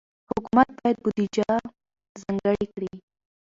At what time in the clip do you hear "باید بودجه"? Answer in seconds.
0.77-1.49